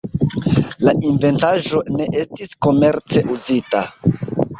La 0.85 0.93
inventaĵo 1.09 1.81
ne 1.97 2.07
estis 2.21 2.55
komerce 2.69 3.23
uzita. 3.35 3.83